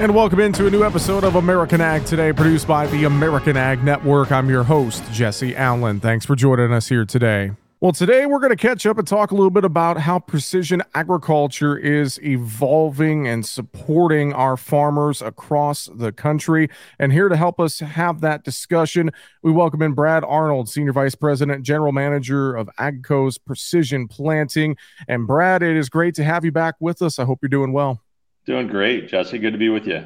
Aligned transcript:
And 0.00 0.12
welcome 0.12 0.40
into 0.40 0.66
a 0.66 0.70
new 0.70 0.82
episode 0.82 1.22
of 1.22 1.36
American 1.36 1.80
Ag 1.80 2.04
Today, 2.04 2.32
produced 2.32 2.66
by 2.66 2.88
the 2.88 3.04
American 3.04 3.56
Ag 3.56 3.84
Network. 3.84 4.32
I'm 4.32 4.50
your 4.50 4.64
host, 4.64 5.04
Jesse 5.12 5.54
Allen. 5.54 6.00
Thanks 6.00 6.26
for 6.26 6.34
joining 6.34 6.72
us 6.72 6.88
here 6.88 7.04
today. 7.04 7.52
Well, 7.80 7.92
today 7.92 8.26
we're 8.26 8.40
going 8.40 8.50
to 8.50 8.56
catch 8.56 8.86
up 8.86 8.98
and 8.98 9.06
talk 9.06 9.30
a 9.30 9.36
little 9.36 9.52
bit 9.52 9.64
about 9.64 10.00
how 10.00 10.18
precision 10.18 10.82
agriculture 10.96 11.78
is 11.78 12.20
evolving 12.24 13.28
and 13.28 13.46
supporting 13.46 14.32
our 14.32 14.56
farmers 14.56 15.22
across 15.22 15.88
the 15.94 16.10
country. 16.10 16.68
And 16.98 17.12
here 17.12 17.28
to 17.28 17.36
help 17.36 17.60
us 17.60 17.78
have 17.78 18.20
that 18.20 18.42
discussion, 18.42 19.12
we 19.44 19.52
welcome 19.52 19.80
in 19.80 19.92
Brad 19.92 20.24
Arnold, 20.24 20.68
Senior 20.68 20.92
Vice 20.92 21.14
President, 21.14 21.62
General 21.64 21.92
Manager 21.92 22.56
of 22.56 22.68
AGCO's 22.80 23.38
Precision 23.38 24.08
Planting. 24.08 24.76
And 25.06 25.24
Brad, 25.28 25.62
it 25.62 25.76
is 25.76 25.88
great 25.88 26.16
to 26.16 26.24
have 26.24 26.44
you 26.44 26.50
back 26.50 26.74
with 26.80 27.00
us. 27.00 27.20
I 27.20 27.24
hope 27.24 27.38
you're 27.42 27.48
doing 27.48 27.72
well. 27.72 28.00
Doing 28.46 28.66
great, 28.68 29.08
Jesse. 29.08 29.38
Good 29.38 29.52
to 29.52 29.58
be 29.58 29.68
with 29.68 29.86
you. 29.86 30.04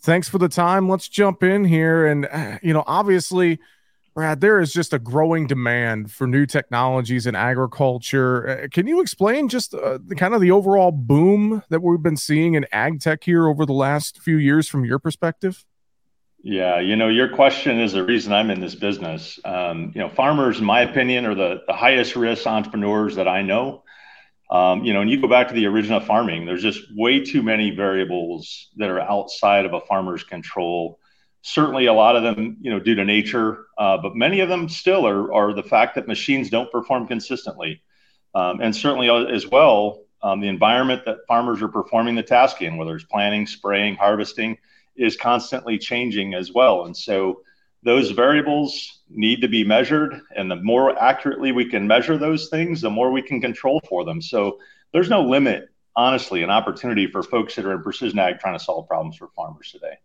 Thanks 0.00 0.28
for 0.28 0.38
the 0.38 0.48
time. 0.48 0.88
Let's 0.88 1.08
jump 1.08 1.42
in 1.42 1.64
here. 1.64 2.06
And, 2.06 2.26
uh, 2.26 2.58
you 2.62 2.72
know, 2.72 2.84
obviously, 2.86 3.58
Brad, 4.14 4.40
there 4.40 4.60
is 4.60 4.72
just 4.72 4.92
a 4.92 4.98
growing 4.98 5.46
demand 5.46 6.10
for 6.10 6.26
new 6.26 6.46
technologies 6.46 7.26
in 7.26 7.34
agriculture. 7.34 8.48
Uh, 8.48 8.68
can 8.68 8.86
you 8.86 9.00
explain 9.00 9.48
just 9.48 9.74
uh, 9.74 9.98
the 10.04 10.14
kind 10.14 10.34
of 10.34 10.40
the 10.40 10.50
overall 10.50 10.90
boom 10.90 11.62
that 11.68 11.82
we've 11.82 12.02
been 12.02 12.16
seeing 12.16 12.54
in 12.54 12.66
ag 12.72 13.00
tech 13.00 13.24
here 13.24 13.46
over 13.46 13.66
the 13.66 13.72
last 13.72 14.20
few 14.20 14.36
years 14.36 14.68
from 14.68 14.84
your 14.84 14.98
perspective? 14.98 15.64
Yeah, 16.42 16.80
you 16.80 16.96
know, 16.96 17.08
your 17.08 17.28
question 17.28 17.78
is 17.78 17.92
the 17.92 18.04
reason 18.04 18.32
I'm 18.32 18.50
in 18.50 18.60
this 18.60 18.74
business. 18.74 19.38
Um, 19.44 19.92
you 19.94 20.00
know, 20.00 20.08
farmers, 20.08 20.58
in 20.58 20.64
my 20.64 20.80
opinion, 20.80 21.26
are 21.26 21.34
the, 21.34 21.62
the 21.66 21.74
highest 21.74 22.16
risk 22.16 22.46
entrepreneurs 22.46 23.16
that 23.16 23.28
I 23.28 23.42
know. 23.42 23.82
Um, 24.50 24.84
you 24.84 24.92
know, 24.92 25.00
and 25.00 25.08
you 25.08 25.20
go 25.20 25.28
back 25.28 25.48
to 25.48 25.54
the 25.54 25.66
original 25.66 26.00
farming, 26.00 26.44
there's 26.44 26.62
just 26.62 26.82
way 26.96 27.24
too 27.24 27.40
many 27.40 27.70
variables 27.70 28.68
that 28.76 28.90
are 28.90 29.00
outside 29.00 29.64
of 29.64 29.74
a 29.74 29.80
farmer's 29.80 30.24
control. 30.24 30.98
Certainly, 31.42 31.86
a 31.86 31.92
lot 31.92 32.16
of 32.16 32.24
them, 32.24 32.56
you 32.60 32.70
know, 32.70 32.80
due 32.80 32.96
to 32.96 33.04
nature, 33.04 33.66
uh, 33.78 33.96
but 33.98 34.16
many 34.16 34.40
of 34.40 34.48
them 34.48 34.68
still 34.68 35.06
are, 35.06 35.32
are 35.32 35.54
the 35.54 35.62
fact 35.62 35.94
that 35.94 36.08
machines 36.08 36.50
don't 36.50 36.70
perform 36.70 37.06
consistently. 37.06 37.82
Um, 38.34 38.60
and 38.60 38.74
certainly, 38.74 39.08
as 39.32 39.46
well, 39.46 40.02
um, 40.22 40.40
the 40.40 40.48
environment 40.48 41.04
that 41.06 41.18
farmers 41.28 41.62
are 41.62 41.68
performing 41.68 42.16
the 42.16 42.22
task 42.22 42.60
in, 42.60 42.76
whether 42.76 42.96
it's 42.96 43.04
planting, 43.04 43.46
spraying, 43.46 43.94
harvesting, 43.96 44.58
is 44.96 45.16
constantly 45.16 45.78
changing 45.78 46.34
as 46.34 46.52
well. 46.52 46.86
And 46.86 46.96
so, 46.96 47.42
those 47.82 48.10
variables 48.10 49.00
need 49.08 49.40
to 49.40 49.48
be 49.48 49.64
measured 49.64 50.20
and 50.36 50.50
the 50.50 50.56
more 50.56 50.98
accurately 51.02 51.52
we 51.52 51.64
can 51.64 51.86
measure 51.86 52.16
those 52.18 52.48
things 52.48 52.80
the 52.80 52.90
more 52.90 53.10
we 53.10 53.22
can 53.22 53.40
control 53.40 53.80
for 53.88 54.04
them. 54.04 54.20
So 54.20 54.58
there's 54.92 55.08
no 55.08 55.22
limit 55.22 55.68
honestly 55.96 56.42
an 56.42 56.50
opportunity 56.50 57.06
for 57.06 57.22
folks 57.22 57.54
that 57.56 57.64
are 57.64 57.72
in 57.72 57.82
precision 57.82 58.18
ag 58.18 58.38
trying 58.38 58.58
to 58.58 58.64
solve 58.64 58.86
problems 58.86 59.16
for 59.16 59.28
farmers 59.34 59.72
today. 59.72 59.98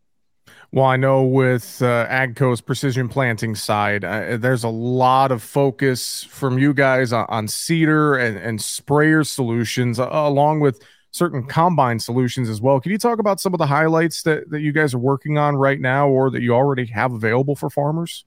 Well, 0.72 0.86
I 0.86 0.98
know 0.98 1.24
with 1.24 1.82
uh, 1.82 2.08
AGCO's 2.08 2.60
precision 2.62 3.08
planting 3.08 3.56
side, 3.56 4.04
uh, 4.04 4.38
there's 4.38 4.64
a 4.64 4.70
lot 4.70 5.32
of 5.32 5.42
focus 5.42 6.24
from 6.24 6.60
you 6.60 6.74
guys 6.74 7.14
on, 7.14 7.26
on 7.30 7.48
seeder 7.48 8.16
and, 8.16 8.38
and 8.38 8.62
sprayer 8.62 9.24
solutions, 9.24 10.00
uh, 10.00 10.10
along 10.12 10.60
with 10.60 10.84
certain 11.16 11.44
combine 11.44 11.98
solutions 11.98 12.50
as 12.50 12.60
well. 12.60 12.80
Can 12.82 12.92
you 12.92 12.98
talk 12.98 13.20
about 13.20 13.40
some 13.40 13.54
of 13.54 13.58
the 13.58 13.66
highlights 13.66 14.24
that, 14.24 14.50
that 14.50 14.60
you 14.60 14.74
guys 14.74 14.94
are 14.94 15.00
working 15.00 15.38
on 15.38 15.56
right 15.56 15.80
now 15.80 16.10
or 16.10 16.30
that 16.30 16.42
you 16.42 16.54
already 16.54 16.86
have 16.88 17.14
available 17.14 17.56
for 17.56 17.70
farmers? 17.70 18.26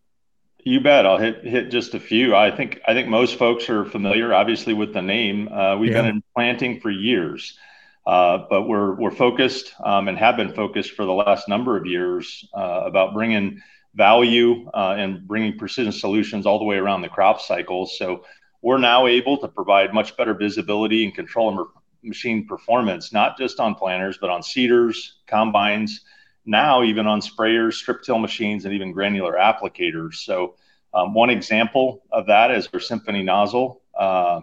You 0.65 0.81
bet. 0.81 1.07
I'll 1.07 1.19
hit 1.19 1.45
hit 1.45 1.71
just 1.71 1.95
a 1.95 2.01
few. 2.01 2.35
I 2.35 2.51
think 2.51 2.81
I 2.87 2.95
think 2.95 3.09
most 3.09 3.37
folks 3.37 3.71
are 3.71 3.85
familiar, 3.85 4.35
obviously, 4.35 4.75
with 4.75 4.93
the 4.93 5.03
name. 5.03 5.49
Uh, 5.49 5.77
we've 5.77 5.93
yeah. 5.93 6.03
been 6.03 6.11
in 6.17 6.23
planting 6.35 6.81
for 6.81 6.91
years, 6.91 7.57
uh, 8.07 8.45
but 8.51 8.63
we're 8.63 8.95
we're 8.95 9.13
focused 9.13 9.73
um, 9.85 10.09
and 10.09 10.19
have 10.19 10.37
been 10.37 10.53
focused 10.53 10.93
for 10.93 11.05
the 11.05 11.13
last 11.13 11.49
number 11.49 11.77
of 11.77 11.87
years 11.87 12.45
uh, 12.55 12.83
about 12.85 13.15
bringing 13.15 13.63
value 13.95 14.69
uh, 14.75 14.97
and 14.99 15.27
bringing 15.27 15.57
precision 15.57 15.93
solutions 15.93 16.45
all 16.45 16.59
the 16.59 16.65
way 16.65 16.77
around 16.77 17.03
the 17.03 17.09
crop 17.09 17.41
cycle. 17.41 17.87
So 17.87 18.25
we're 18.61 18.79
now 18.79 19.07
able 19.07 19.39
to 19.39 19.49
provide 19.49 19.95
much 19.95 20.17
better 20.17 20.35
visibility 20.35 21.05
and 21.05 21.15
control 21.15 21.49
machine 22.03 22.47
performance, 22.47 23.13
not 23.13 23.37
just 23.39 23.61
on 23.61 23.75
planters, 23.75 24.19
but 24.19 24.31
on 24.31 24.43
seeders, 24.43 25.19
combines, 25.27 26.03
now 26.47 26.83
even 26.83 27.07
on 27.07 27.21
sprayers, 27.21 27.75
strip 27.75 28.03
till 28.03 28.19
machines, 28.19 28.65
and 28.65 28.75
even 28.75 28.93
granular 28.93 29.35
applicators. 29.35 30.15
So, 30.15 30.55
um, 30.95 31.13
one 31.13 31.31
example 31.31 32.03
of 32.11 32.27
that 32.27 32.51
is 32.51 32.69
our 32.73 32.81
Symphony 32.81 33.23
nozzle, 33.23 33.83
uh, 33.99 34.41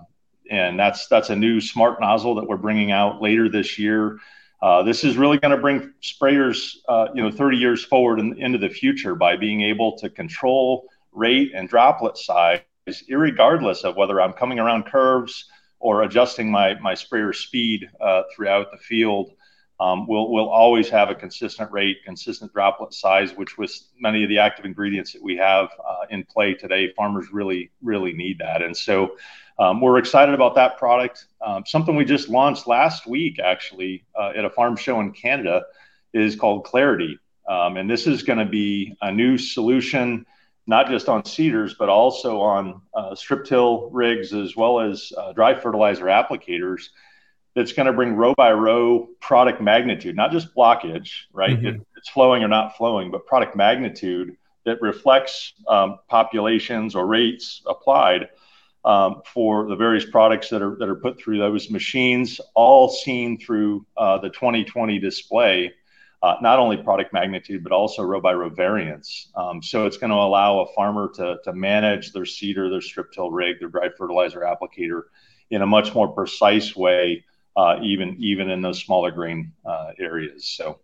and 0.49 0.79
that's 0.79 1.07
that's 1.07 1.31
a 1.31 1.35
new 1.35 1.59
smart 1.59 1.99
nozzle 1.99 2.35
that 2.35 2.47
we're 2.47 2.57
bringing 2.57 2.91
out 2.91 3.21
later 3.21 3.49
this 3.49 3.79
year. 3.79 4.19
Uh, 4.61 4.83
this 4.83 5.03
is 5.03 5.17
really 5.17 5.37
going 5.39 5.51
to 5.51 5.57
bring 5.57 5.93
sprayers, 6.01 6.75
uh, 6.87 7.07
you 7.13 7.21
know, 7.21 7.31
30 7.31 7.57
years 7.57 7.83
forward 7.83 8.19
in, 8.19 8.39
into 8.41 8.57
the 8.57 8.69
future 8.69 9.15
by 9.15 9.35
being 9.35 9.61
able 9.61 9.97
to 9.97 10.09
control 10.09 10.87
rate 11.11 11.51
and 11.55 11.67
droplet 11.67 12.17
size, 12.17 12.61
regardless 13.09 13.83
of 13.83 13.95
whether 13.95 14.21
I'm 14.21 14.33
coming 14.33 14.59
around 14.59 14.85
curves 14.85 15.45
or 15.85 16.01
adjusting 16.01 16.49
my, 16.49 16.73
my 16.79 16.95
sprayer 16.95 17.31
speed 17.31 17.87
uh, 18.01 18.23
throughout 18.33 18.71
the 18.71 18.77
field, 18.77 19.29
um, 19.79 20.07
we'll, 20.07 20.31
we'll 20.31 20.49
always 20.49 20.89
have 20.89 21.11
a 21.11 21.15
consistent 21.15 21.71
rate, 21.71 21.97
consistent 22.03 22.51
droplet 22.51 22.91
size, 22.91 23.33
which 23.33 23.55
with 23.55 23.71
many 23.99 24.23
of 24.23 24.29
the 24.29 24.39
active 24.39 24.65
ingredients 24.65 25.13
that 25.13 25.21
we 25.21 25.37
have 25.37 25.69
uh, 25.87 26.05
in 26.09 26.23
play 26.23 26.55
today, 26.55 26.91
farmers 26.93 27.27
really, 27.31 27.69
really 27.83 28.13
need 28.13 28.39
that. 28.39 28.63
And 28.63 28.75
so 28.75 29.15
um, 29.59 29.79
we're 29.79 29.99
excited 29.99 30.33
about 30.33 30.55
that 30.55 30.79
product. 30.79 31.27
Um, 31.45 31.63
something 31.67 31.95
we 31.95 32.03
just 32.03 32.29
launched 32.29 32.65
last 32.65 33.05
week, 33.05 33.37
actually, 33.37 34.05
uh, 34.19 34.31
at 34.35 34.43
a 34.43 34.49
farm 34.49 34.75
show 34.75 35.01
in 35.01 35.11
Canada, 35.11 35.65
is 36.15 36.35
called 36.35 36.65
Clarity. 36.65 37.19
Um, 37.47 37.77
and 37.77 37.87
this 37.87 38.07
is 38.07 38.23
going 38.23 38.39
to 38.39 38.45
be 38.45 38.97
a 39.03 39.11
new 39.11 39.37
solution 39.37 40.25
not 40.67 40.87
just 40.87 41.09
on 41.09 41.23
seeders, 41.23 41.75
but 41.77 41.89
also 41.89 42.41
on 42.41 42.81
uh, 42.93 43.13
strip 43.15 43.45
till 43.45 43.89
rigs 43.91 44.33
as 44.33 44.55
well 44.55 44.79
as 44.79 45.11
uh, 45.17 45.33
dry 45.33 45.53
fertilizer 45.53 46.05
applicators. 46.05 46.89
That's 47.55 47.71
going 47.71 47.85
to 47.85 47.93
bring 47.93 48.15
row 48.15 48.33
by 48.35 48.51
row 48.51 49.07
product 49.21 49.61
magnitude, 49.61 50.15
not 50.15 50.31
just 50.31 50.53
blockage, 50.53 51.11
right? 51.31 51.51
Mm-hmm. 51.51 51.67
It, 51.67 51.87
it's 51.95 52.09
flowing 52.09 52.43
or 52.43 52.49
not 52.49 52.75
flowing, 52.75 53.11
but 53.11 53.25
product 53.25 53.55
magnitude 53.55 54.35
that 54.65 54.81
reflects 54.81 55.53
um, 55.67 55.99
populations 56.09 56.95
or 56.95 57.05
rates 57.05 57.61
applied 57.65 58.27
um, 58.83 59.21
for 59.25 59.67
the 59.67 59.75
various 59.75 60.05
products 60.05 60.49
that 60.49 60.61
are 60.61 60.75
that 60.75 60.89
are 60.89 60.95
put 60.95 61.17
through 61.17 61.37
those 61.37 61.71
machines, 61.71 62.41
all 62.55 62.89
seen 62.89 63.39
through 63.39 63.85
uh, 63.95 64.17
the 64.17 64.29
2020 64.29 64.99
display 64.99 65.73
uh, 66.25 66.37
not 66.41 66.57
only 66.57 66.75
product 66.75 67.13
magnitude, 67.13 67.61
but 67.61 67.71
also 67.71 68.01
row 68.01 68.19
by 68.19 68.33
row 68.33 68.49
variance. 68.49 69.31
Um, 69.35 69.61
so 69.61 69.85
it's 69.85 69.97
going 69.97 70.09
to 70.09 70.15
allow 70.15 70.61
a 70.61 70.73
farmer 70.73 71.07
to, 71.17 71.37
to 71.43 71.53
manage 71.53 72.13
their 72.13 72.25
seeder, 72.25 72.67
their 72.67 72.81
strip 72.81 73.11
till 73.11 73.29
rig, 73.29 73.59
their 73.59 73.69
dry 73.69 73.89
fertilizer 73.95 74.39
applicator 74.39 75.03
in 75.51 75.61
a 75.61 75.67
much 75.67 75.93
more 75.93 76.07
precise 76.07 76.75
way, 76.75 77.23
uh, 77.55 77.75
even, 77.83 78.17
even 78.19 78.49
in 78.49 78.63
those 78.63 78.83
smaller 78.83 79.11
grain 79.11 79.53
uh, 79.67 79.91
areas. 79.99 80.47
So 80.47 80.79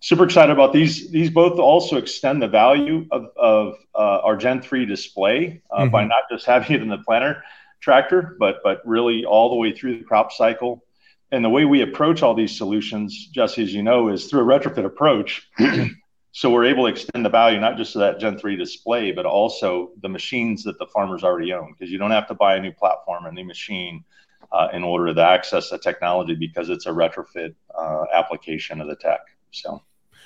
super 0.00 0.24
excited 0.24 0.50
about 0.50 0.72
these. 0.72 1.10
These 1.10 1.28
both 1.28 1.58
also 1.58 1.98
extend 1.98 2.40
the 2.40 2.48
value 2.48 3.06
of, 3.10 3.26
of 3.36 3.74
uh, 3.94 4.20
our 4.24 4.34
Gen 4.34 4.62
3 4.62 4.86
display 4.86 5.60
uh, 5.70 5.80
mm-hmm. 5.82 5.90
by 5.90 6.06
not 6.06 6.22
just 6.30 6.46
having 6.52 6.74
it 6.74 6.80
in 6.80 6.88
the 6.88 6.98
planter 7.04 7.42
tractor, 7.82 8.34
but, 8.40 8.60
but 8.64 8.80
really 8.86 9.26
all 9.26 9.50
the 9.50 9.56
way 9.56 9.76
through 9.76 9.98
the 9.98 10.04
crop 10.04 10.32
cycle 10.32 10.85
and 11.32 11.44
the 11.44 11.50
way 11.50 11.64
we 11.64 11.82
approach 11.82 12.22
all 12.22 12.34
these 12.34 12.56
solutions, 12.56 13.28
Jesse, 13.32 13.62
as 13.62 13.74
you 13.74 13.82
know, 13.82 14.08
is 14.08 14.26
through 14.26 14.40
a 14.40 14.44
retrofit 14.44 14.84
approach. 14.84 15.48
so 16.32 16.50
we're 16.50 16.64
able 16.64 16.84
to 16.84 16.90
extend 16.90 17.24
the 17.24 17.30
value 17.30 17.58
not 17.58 17.76
just 17.76 17.92
to 17.92 17.98
that 17.98 18.20
Gen 18.20 18.38
3 18.38 18.56
display, 18.56 19.10
but 19.10 19.26
also 19.26 19.90
the 20.02 20.08
machines 20.08 20.62
that 20.64 20.78
the 20.78 20.86
farmers 20.86 21.24
already 21.24 21.52
own, 21.52 21.74
because 21.76 21.90
you 21.90 21.98
don't 21.98 22.12
have 22.12 22.28
to 22.28 22.34
buy 22.34 22.56
a 22.56 22.60
new 22.60 22.72
platform, 22.72 23.26
a 23.26 23.32
new 23.32 23.44
machine 23.44 24.04
uh, 24.52 24.68
in 24.72 24.84
order 24.84 25.12
to 25.12 25.20
access 25.20 25.70
the 25.70 25.78
technology 25.78 26.34
because 26.34 26.68
it's 26.68 26.86
a 26.86 26.90
retrofit 26.90 27.54
uh, 27.76 28.04
application 28.14 28.80
of 28.80 28.86
the 28.86 28.96
tech. 28.96 29.20
So. 29.50 29.82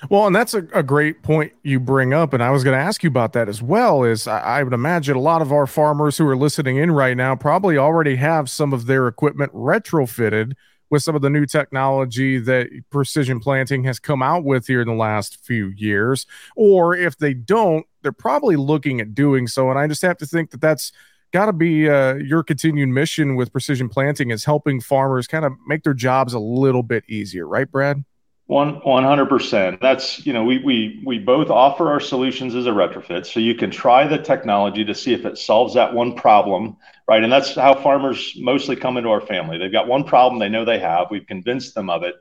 Well, 0.09 0.25
and 0.25 0.35
that's 0.35 0.53
a, 0.53 0.67
a 0.73 0.81
great 0.81 1.21
point 1.21 1.53
you 1.63 1.79
bring 1.79 2.13
up. 2.13 2.33
And 2.33 2.41
I 2.41 2.49
was 2.49 2.63
going 2.63 2.77
to 2.77 2.83
ask 2.83 3.03
you 3.03 3.07
about 3.07 3.33
that 3.33 3.47
as 3.47 3.61
well. 3.61 4.03
Is 4.03 4.27
I, 4.27 4.39
I, 4.39 4.63
would 4.63 4.73
imagine 4.73 5.15
a 5.15 5.21
lot 5.21 5.41
of 5.41 5.51
our 5.51 5.67
farmers 5.67 6.17
who 6.17 6.27
are 6.27 6.35
listening 6.35 6.77
in 6.77 6.91
right 6.91 7.15
now 7.15 7.35
probably 7.35 7.77
already 7.77 8.15
have 8.15 8.49
some 8.49 8.73
of 8.73 8.87
their 8.87 9.07
equipment 9.07 9.53
retrofitted 9.53 10.53
with 10.91 11.01
some 11.01 11.15
of 11.15 11.21
the 11.21 11.29
new 11.29 11.45
technology 11.45 12.37
that 12.37 12.69
precision 12.91 13.39
planting 13.39 13.83
has 13.85 13.97
come 13.97 14.21
out 14.21 14.43
with 14.43 14.67
here 14.67 14.81
in 14.81 14.87
the 14.87 14.93
last 14.93 15.43
few 15.43 15.67
years. 15.69 16.27
Or 16.55 16.93
if 16.93 17.17
they 17.17 17.33
don't, 17.33 17.85
they're 18.03 18.11
probably 18.11 18.57
looking 18.57 18.99
at 18.99 19.15
doing 19.15 19.47
so. 19.47 19.69
And 19.69 19.79
I 19.79 19.87
just 19.87 20.01
have 20.03 20.17
to 20.17 20.27
think 20.27 20.51
that 20.51 20.61
that's 20.61 20.91
got 21.31 21.45
to 21.45 21.53
be 21.53 21.89
uh, 21.89 22.15
your 22.15 22.43
continued 22.43 22.89
mission 22.89 23.35
with 23.35 23.53
precision 23.53 23.87
planting 23.87 24.31
is 24.31 24.43
helping 24.43 24.81
farmers 24.81 25.27
kind 25.27 25.45
of 25.45 25.53
make 25.65 25.83
their 25.83 25.93
jobs 25.93 26.33
a 26.33 26.39
little 26.39 26.83
bit 26.83 27.05
easier, 27.07 27.47
right, 27.47 27.71
Brad? 27.71 28.03
One 28.51 28.81
one 28.83 29.05
hundred 29.05 29.27
percent. 29.29 29.79
That's 29.79 30.25
you 30.25 30.33
know 30.33 30.43
we 30.43 31.23
both 31.25 31.49
offer 31.49 31.89
our 31.89 32.01
solutions 32.01 32.53
as 32.53 32.65
a 32.65 32.71
retrofit, 32.71 33.25
so 33.25 33.39
you 33.39 33.55
can 33.55 33.71
try 33.71 34.05
the 34.05 34.17
technology 34.17 34.83
to 34.83 34.93
see 34.93 35.13
if 35.13 35.25
it 35.25 35.37
solves 35.37 35.75
that 35.75 35.93
one 35.93 36.17
problem, 36.17 36.75
right? 37.07 37.23
And 37.23 37.31
that's 37.31 37.55
how 37.55 37.73
farmers 37.75 38.33
mostly 38.37 38.75
come 38.75 38.97
into 38.97 39.07
our 39.07 39.21
family. 39.21 39.57
They've 39.57 39.71
got 39.71 39.87
one 39.87 40.03
problem 40.03 40.37
they 40.37 40.49
know 40.49 40.65
they 40.65 40.79
have. 40.79 41.07
We've 41.09 41.25
convinced 41.25 41.75
them 41.75 41.89
of 41.89 42.03
it. 42.03 42.15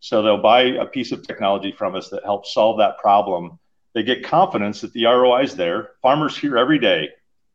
So 0.00 0.20
they'll 0.20 0.42
buy 0.42 0.60
a 0.60 0.84
piece 0.84 1.10
of 1.10 1.26
technology 1.26 1.72
from 1.72 1.94
us 1.94 2.10
that 2.10 2.22
helps 2.22 2.52
solve 2.52 2.76
that 2.76 2.98
problem. 2.98 3.58
They 3.94 4.02
get 4.02 4.24
confidence 4.24 4.82
that 4.82 4.92
the 4.92 5.06
ROI 5.06 5.44
is 5.44 5.56
there. 5.56 5.92
Farmers 6.02 6.36
hear 6.36 6.58
every 6.58 6.80
day, 6.80 7.08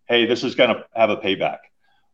hey, 0.08 0.25
this 0.25 0.44
is 0.44 0.56
going 0.56 0.72
to 0.72 0.84
have 0.96 1.12
a 1.12 1.18
payback. 1.18 1.60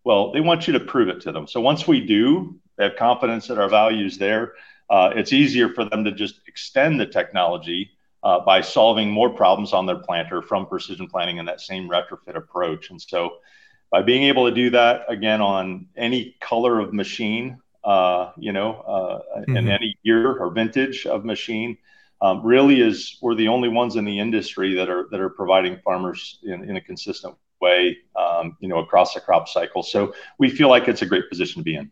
Well, 0.03 0.33
they 0.33 0.41
want 0.41 0.67
you 0.67 0.73
to 0.73 0.81
prove 0.81 1.07
it 1.07 1.21
to 1.21 1.31
them. 1.31 1.47
So 1.47 1.61
once 1.61 1.87
we 1.87 2.05
do, 2.05 2.59
they 2.77 2.83
have 2.83 2.97
confidence 2.97 3.47
that 3.47 3.57
our 3.57 3.69
value 3.69 4.05
is 4.05 4.17
there. 4.17 4.55
Uh, 4.93 5.09
it's 5.15 5.33
easier 5.33 5.69
for 5.73 5.85
them 5.85 6.03
to 6.03 6.11
just 6.11 6.35
extend 6.45 6.99
the 6.99 7.05
technology 7.07 7.89
uh, 8.21 8.39
by 8.41 8.61
solving 8.61 9.09
more 9.09 9.31
problems 9.31 9.73
on 9.73 9.87
their 9.87 9.97
planter 9.97 10.39
from 10.39 10.67
precision 10.67 11.07
planting 11.07 11.37
in 11.37 11.45
that 11.47 11.59
same 11.59 11.89
retrofit 11.89 12.35
approach. 12.35 12.91
And 12.91 13.01
so 13.01 13.37
by 13.89 14.03
being 14.03 14.21
able 14.25 14.47
to 14.47 14.53
do 14.53 14.69
that 14.69 15.05
again 15.09 15.41
on 15.41 15.87
any 15.97 16.35
color 16.41 16.79
of 16.79 16.93
machine, 16.93 17.57
uh, 17.83 18.33
you 18.37 18.53
know, 18.53 18.69
uh, 18.81 19.39
mm-hmm. 19.39 19.57
in 19.57 19.67
any 19.67 19.97
year 20.03 20.37
or 20.37 20.51
vintage 20.51 21.07
of 21.07 21.25
machine, 21.25 21.75
um, 22.21 22.45
really 22.45 22.79
is 22.79 23.17
we're 23.19 23.33
the 23.33 23.47
only 23.47 23.69
ones 23.69 23.95
in 23.95 24.05
the 24.05 24.19
industry 24.19 24.75
that 24.75 24.89
are 24.89 25.07
that 25.09 25.19
are 25.19 25.31
providing 25.31 25.79
farmers 25.83 26.37
in, 26.43 26.69
in 26.69 26.75
a 26.75 26.81
consistent 26.81 27.35
way, 27.59 27.97
um, 28.15 28.57
you 28.59 28.67
know, 28.67 28.77
across 28.77 29.15
the 29.15 29.21
crop 29.21 29.49
cycle. 29.49 29.81
So 29.81 30.13
we 30.37 30.51
feel 30.51 30.69
like 30.69 30.87
it's 30.87 31.01
a 31.01 31.07
great 31.07 31.29
position 31.29 31.61
to 31.61 31.63
be 31.63 31.77
in. 31.77 31.91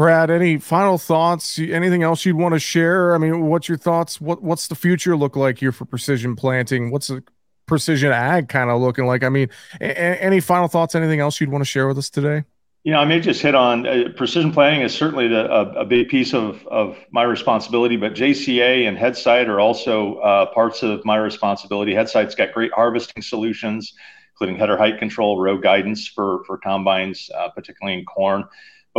Brad, 0.00 0.30
any 0.30 0.56
final 0.56 0.96
thoughts? 0.96 1.58
Anything 1.58 2.02
else 2.02 2.24
you'd 2.24 2.34
want 2.34 2.54
to 2.54 2.58
share? 2.58 3.14
I 3.14 3.18
mean, 3.18 3.48
what's 3.48 3.68
your 3.68 3.76
thoughts? 3.76 4.18
What 4.18 4.42
What's 4.42 4.68
the 4.68 4.74
future 4.74 5.14
look 5.14 5.36
like 5.36 5.58
here 5.58 5.72
for 5.72 5.84
precision 5.84 6.36
planting? 6.36 6.90
What's 6.90 7.08
the 7.08 7.22
precision 7.66 8.10
ag 8.10 8.48
kind 8.48 8.70
of 8.70 8.80
looking 8.80 9.04
like? 9.04 9.22
I 9.22 9.28
mean, 9.28 9.50
a- 9.78 10.22
any 10.22 10.40
final 10.40 10.68
thoughts? 10.68 10.94
Anything 10.94 11.20
else 11.20 11.38
you'd 11.38 11.50
want 11.50 11.60
to 11.60 11.66
share 11.66 11.86
with 11.86 11.98
us 11.98 12.08
today? 12.08 12.44
You 12.82 12.92
know, 12.92 12.98
I 12.98 13.04
may 13.04 13.20
just 13.20 13.42
hit 13.42 13.54
on 13.54 13.86
uh, 13.86 14.04
precision 14.16 14.52
planting 14.52 14.80
is 14.80 14.94
certainly 14.94 15.28
the, 15.28 15.44
a, 15.52 15.82
a, 15.82 15.84
big 15.84 16.08
piece 16.08 16.32
of, 16.32 16.66
of 16.68 16.96
my 17.10 17.24
responsibility, 17.24 17.98
but 17.98 18.14
JCA 18.14 18.88
and 18.88 18.96
Headsight 18.96 19.50
are 19.50 19.60
also 19.60 20.14
uh, 20.20 20.46
parts 20.54 20.82
of 20.82 21.04
my 21.04 21.18
responsibility. 21.18 21.94
Headsight's 21.94 22.34
got 22.34 22.54
great 22.54 22.72
harvesting 22.72 23.22
solutions, 23.22 23.92
including 24.32 24.56
header 24.56 24.78
height 24.78 24.98
control, 24.98 25.38
row 25.38 25.58
guidance 25.58 26.08
for, 26.08 26.42
for 26.46 26.56
combines, 26.56 27.28
uh, 27.36 27.50
particularly 27.50 27.98
in 27.98 28.06
corn. 28.06 28.44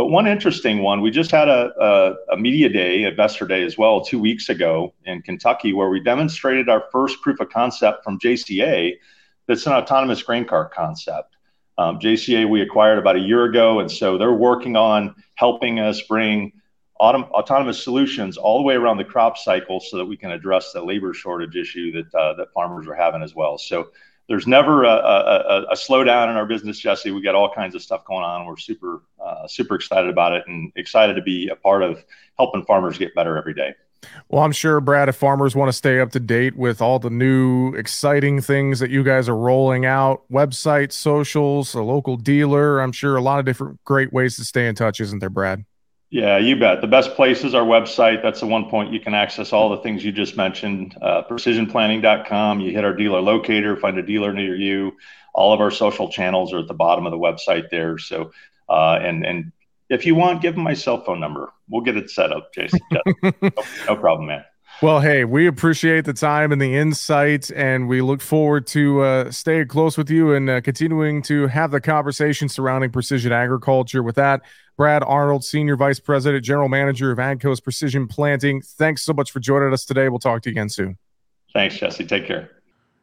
But 0.02 0.08
one 0.08 0.26
interesting 0.26 0.82
one, 0.82 1.00
we 1.00 1.12
just 1.12 1.30
had 1.30 1.46
a, 1.46 1.70
a, 1.80 2.32
a, 2.32 2.36
media 2.36 2.68
day, 2.68 3.04
investor 3.04 3.46
day 3.46 3.62
as 3.62 3.78
well, 3.78 4.00
two 4.00 4.18
weeks 4.18 4.48
ago 4.48 4.92
in 5.04 5.22
Kentucky, 5.22 5.72
where 5.72 5.90
we 5.90 6.00
demonstrated 6.00 6.68
our 6.68 6.86
first 6.90 7.22
proof 7.22 7.38
of 7.38 7.50
concept 7.50 8.02
from 8.02 8.18
JCA 8.18 8.94
that's 9.46 9.64
an 9.64 9.74
autonomous 9.74 10.20
grain 10.20 10.44
cart 10.44 10.74
concept. 10.74 11.36
Um, 11.78 12.00
JCA 12.00 12.50
we 12.50 12.62
acquired 12.62 12.98
about 12.98 13.14
a 13.14 13.20
year 13.20 13.44
ago, 13.44 13.78
and 13.78 13.88
so 13.88 14.18
they're 14.18 14.32
working 14.32 14.74
on 14.74 15.14
helping 15.36 15.78
us 15.78 16.00
bring 16.00 16.50
autom- 17.00 17.30
autonomous 17.30 17.80
solutions 17.80 18.36
all 18.36 18.58
the 18.58 18.64
way 18.64 18.74
around 18.74 18.96
the 18.96 19.04
crop 19.04 19.38
cycle 19.38 19.78
so 19.78 19.98
that 19.98 20.04
we 20.04 20.16
can 20.16 20.32
address 20.32 20.72
the 20.72 20.82
labor 20.82 21.14
shortage 21.14 21.54
issue 21.54 21.92
that 21.92 22.12
uh, 22.18 22.34
that 22.34 22.52
farmers 22.52 22.88
are 22.88 22.94
having 22.96 23.22
as 23.22 23.36
well. 23.36 23.56
So 23.56 23.92
there's 24.28 24.46
never 24.46 24.84
a, 24.84 24.88
a, 24.88 25.62
a, 25.70 25.74
slowdown 25.74 26.30
in 26.30 26.36
our 26.36 26.46
business, 26.46 26.78
Jesse. 26.78 27.10
We 27.10 27.22
got 27.22 27.34
all 27.34 27.52
kinds 27.52 27.74
of 27.74 27.82
stuff 27.82 28.04
going 28.04 28.22
on. 28.22 28.46
We're 28.46 28.56
super, 28.56 29.02
uh, 29.22 29.46
super 29.46 29.74
excited 29.74 30.08
about 30.08 30.32
it 30.32 30.44
and 30.46 30.72
excited 30.76 31.14
to 31.14 31.22
be 31.22 31.48
a 31.48 31.56
part 31.56 31.82
of 31.82 32.04
helping 32.38 32.64
farmers 32.64 32.98
get 32.98 33.14
better 33.14 33.36
every 33.36 33.54
day. 33.54 33.74
Well, 34.28 34.42
I'm 34.42 34.52
sure, 34.52 34.80
Brad, 34.80 35.08
if 35.08 35.16
farmers 35.16 35.54
want 35.54 35.68
to 35.68 35.72
stay 35.72 36.00
up 36.00 36.10
to 36.12 36.20
date 36.20 36.56
with 36.56 36.82
all 36.82 36.98
the 36.98 37.10
new 37.10 37.74
exciting 37.74 38.40
things 38.40 38.80
that 38.80 38.90
you 38.90 39.04
guys 39.04 39.28
are 39.28 39.36
rolling 39.36 39.86
out, 39.86 40.22
websites, 40.30 40.92
socials, 40.92 41.74
a 41.74 41.82
local 41.82 42.16
dealer, 42.16 42.80
I'm 42.80 42.92
sure 42.92 43.16
a 43.16 43.20
lot 43.20 43.38
of 43.38 43.44
different 43.44 43.82
great 43.84 44.12
ways 44.12 44.36
to 44.36 44.44
stay 44.44 44.66
in 44.66 44.74
touch, 44.74 45.00
isn't 45.00 45.20
there, 45.20 45.30
Brad? 45.30 45.64
Yeah, 46.12 46.36
you 46.36 46.56
bet. 46.56 46.82
The 46.82 46.86
best 46.86 47.14
place 47.14 47.42
is 47.42 47.54
our 47.54 47.64
website. 47.64 48.22
That's 48.22 48.40
the 48.40 48.46
one 48.46 48.68
point 48.68 48.92
you 48.92 49.00
can 49.00 49.14
access 49.14 49.50
all 49.50 49.70
the 49.70 49.78
things 49.78 50.04
you 50.04 50.12
just 50.12 50.36
mentioned. 50.36 50.94
Uh, 51.00 51.22
precisionplanting.com. 51.22 52.60
You 52.60 52.70
hit 52.70 52.84
our 52.84 52.92
dealer 52.92 53.22
locator, 53.22 53.78
find 53.78 53.96
a 53.96 54.02
dealer 54.02 54.34
near 54.34 54.54
you. 54.54 54.92
All 55.32 55.54
of 55.54 55.60
our 55.60 55.70
social 55.70 56.10
channels 56.10 56.52
are 56.52 56.58
at 56.58 56.68
the 56.68 56.74
bottom 56.74 57.06
of 57.06 57.12
the 57.12 57.18
website 57.18 57.70
there. 57.70 57.96
So, 57.96 58.30
uh, 58.68 58.98
and 59.00 59.24
and 59.24 59.52
if 59.88 60.04
you 60.04 60.14
want, 60.14 60.42
give 60.42 60.54
them 60.54 60.64
my 60.64 60.74
cell 60.74 61.02
phone 61.02 61.18
number. 61.18 61.50
We'll 61.66 61.80
get 61.80 61.96
it 61.96 62.10
set 62.10 62.30
up, 62.30 62.52
Jason. 62.52 62.80
no, 63.22 63.32
no 63.88 63.96
problem, 63.96 64.26
man. 64.26 64.44
Well, 64.82 64.98
hey, 64.98 65.24
we 65.24 65.46
appreciate 65.46 66.06
the 66.06 66.12
time 66.12 66.50
and 66.50 66.60
the 66.60 66.74
insight, 66.74 67.52
and 67.52 67.86
we 67.88 68.00
look 68.00 68.20
forward 68.20 68.66
to 68.68 69.00
uh, 69.02 69.30
staying 69.30 69.68
close 69.68 69.96
with 69.96 70.10
you 70.10 70.34
and 70.34 70.50
uh, 70.50 70.60
continuing 70.60 71.22
to 71.22 71.46
have 71.46 71.70
the 71.70 71.80
conversation 71.80 72.48
surrounding 72.48 72.90
precision 72.90 73.30
agriculture. 73.30 74.02
With 74.02 74.16
that, 74.16 74.42
Brad 74.76 75.04
Arnold, 75.04 75.44
Senior 75.44 75.76
Vice 75.76 76.00
President, 76.00 76.44
General 76.44 76.68
Manager 76.68 77.12
of 77.12 77.18
AGCO's 77.18 77.60
Precision 77.60 78.08
Planting. 78.08 78.60
Thanks 78.60 79.02
so 79.02 79.12
much 79.12 79.30
for 79.30 79.38
joining 79.38 79.72
us 79.72 79.84
today. 79.84 80.08
We'll 80.08 80.18
talk 80.18 80.42
to 80.42 80.50
you 80.50 80.54
again 80.54 80.68
soon. 80.68 80.98
Thanks, 81.52 81.76
Jesse. 81.76 82.04
Take 82.04 82.26
care. 82.26 82.50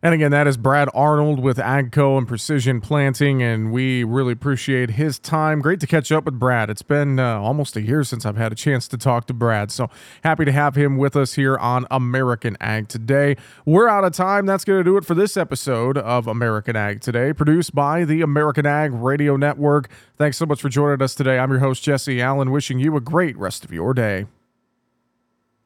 And 0.01 0.13
again, 0.13 0.31
that 0.31 0.47
is 0.47 0.55
Brad 0.55 0.87
Arnold 0.93 1.41
with 1.41 1.57
AGCO 1.57 2.17
and 2.17 2.25
Precision 2.25 2.79
Planting, 2.79 3.43
and 3.43 3.69
we 3.69 4.05
really 4.05 4.31
appreciate 4.31 4.91
his 4.91 5.19
time. 5.19 5.59
Great 5.59 5.81
to 5.81 5.87
catch 5.87 6.09
up 6.09 6.23
with 6.23 6.39
Brad. 6.39 6.69
It's 6.69 6.81
been 6.81 7.19
uh, 7.19 7.37
almost 7.41 7.75
a 7.75 7.81
year 7.81 8.05
since 8.05 8.25
I've 8.25 8.37
had 8.37 8.53
a 8.53 8.55
chance 8.55 8.87
to 8.87 8.97
talk 8.97 9.27
to 9.27 9.33
Brad, 9.33 9.71
so 9.71 9.89
happy 10.23 10.45
to 10.45 10.53
have 10.53 10.75
him 10.75 10.97
with 10.97 11.17
us 11.17 11.33
here 11.33 11.57
on 11.57 11.85
American 11.91 12.55
Ag 12.61 12.87
Today. 12.87 13.35
We're 13.65 13.89
out 13.89 14.05
of 14.05 14.13
time. 14.13 14.45
That's 14.45 14.63
going 14.63 14.79
to 14.79 14.85
do 14.85 14.95
it 14.95 15.03
for 15.03 15.15
this 15.15 15.35
episode 15.35 15.97
of 15.97 16.27
American 16.27 16.77
Ag 16.77 17.01
Today, 17.01 17.33
produced 17.33 17.75
by 17.75 18.05
the 18.05 18.21
American 18.21 18.65
Ag 18.65 18.93
Radio 18.93 19.35
Network. 19.35 19.89
Thanks 20.15 20.37
so 20.37 20.45
much 20.45 20.61
for 20.61 20.69
joining 20.69 21.01
us 21.01 21.13
today. 21.13 21.39
I'm 21.39 21.51
your 21.51 21.59
host, 21.59 21.83
Jesse 21.83 22.21
Allen, 22.21 22.51
wishing 22.51 22.79
you 22.79 22.95
a 22.95 23.01
great 23.01 23.37
rest 23.37 23.65
of 23.65 23.73
your 23.73 23.93
day. 23.93 24.27